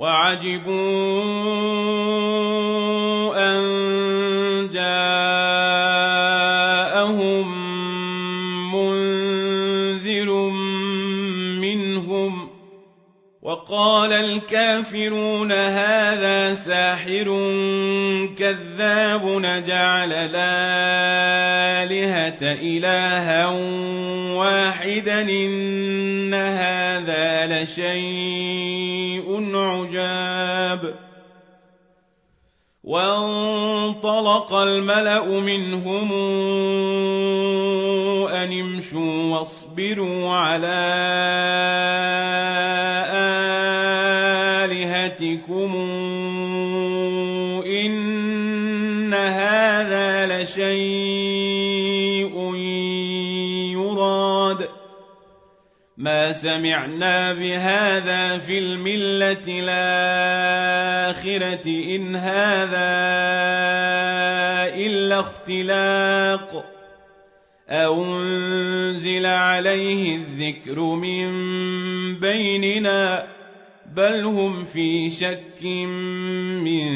[0.00, 1.20] وعجبوا
[3.36, 3.60] أن
[4.72, 5.90] جاءهم
[8.74, 10.30] منذر
[11.60, 12.48] منهم
[13.42, 17.24] وقال الكافرون هذا ساحر
[18.38, 20.42] كذاب نجعل الآلهة
[22.52, 23.46] إلها
[24.34, 28.49] واحدا إن هذا لشيء
[32.84, 36.12] وانطلق الملأ منهم
[38.28, 40.80] أن امشوا واصبروا على
[44.64, 45.74] آلهتكم.
[47.66, 50.99] إن هذا لشيء
[56.32, 61.16] سمعنا بهذا في الملة الآخرة
[61.66, 62.90] إن هذا
[64.76, 66.64] إلا اختلاق
[67.70, 71.30] أنزل عليه الذكر من
[72.18, 73.26] بيننا
[73.96, 75.64] بل هم في شك
[76.64, 76.90] من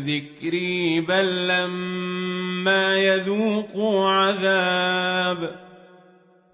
[0.00, 5.65] ذكري بل لما يذوقوا عذاب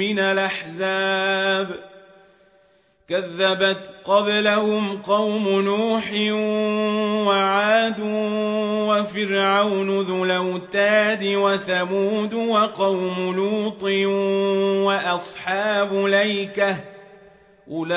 [0.00, 1.90] من الأحزاب.
[3.08, 6.12] كذبت قبلهم قوم نوح
[7.26, 8.00] وعاد
[8.88, 13.82] وفرعون ذو الأوتاد وثمود وقوم لوط
[14.86, 16.76] وأصحاب ليكة.
[17.70, 17.96] أولئك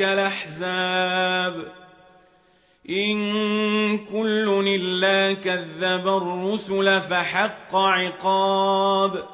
[0.00, 1.72] الأحزاب.
[2.90, 9.33] إن كل إلا كذب الرسل فحق عقاب.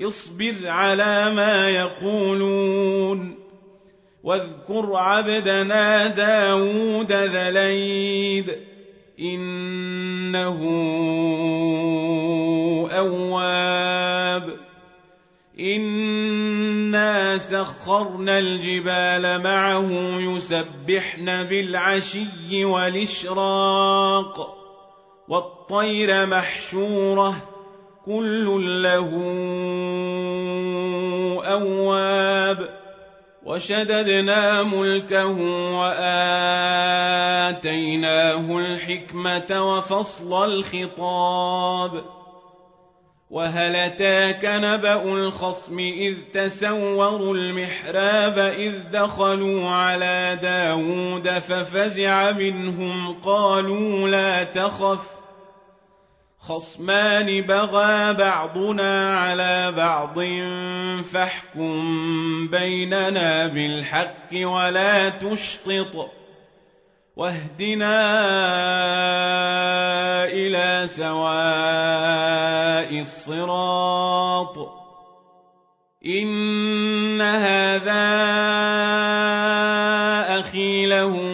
[0.00, 3.38] اصبر على ما يقولون
[4.22, 8.58] واذكر عبدنا داود ذليد
[9.20, 10.60] إنه
[12.90, 14.56] أواب
[15.60, 19.90] إنا سخرنا الجبال معه
[20.20, 24.56] يسبحن بالعشي والإشراق
[25.28, 27.53] والطير محشوره
[28.06, 29.10] كل له
[31.52, 32.68] أواب
[33.44, 35.40] وشددنا ملكه
[35.80, 36.98] وآتيناه
[38.58, 42.04] الحكمة وفصل الخطاب
[43.30, 54.44] وهل أتاك نبأ الخصم إذ تسوروا المحراب إذ دخلوا على داود ففزع منهم قالوا لا
[54.44, 55.23] تخف
[56.48, 60.18] خصمان بغى بعضنا على بعض
[61.04, 66.10] فاحكم بيننا بالحق ولا تشطط.
[67.16, 67.94] واهدنا
[70.24, 71.30] إلى سواء
[73.00, 74.84] الصراط.
[76.06, 78.14] إن هذا
[80.40, 81.33] أخي له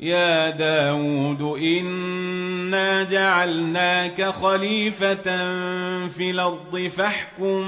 [0.00, 5.22] يا داود إنا جعلناك خليفة
[6.08, 7.64] في الأرض فاحكم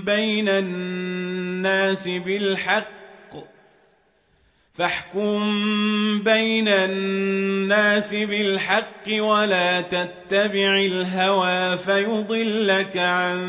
[0.00, 3.02] بين الناس بالحق
[4.74, 5.38] فاحكم
[6.22, 13.46] بين الناس بالحق ولا تتبع الهوى فيضلك عن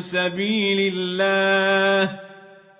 [0.00, 2.31] سبيل الله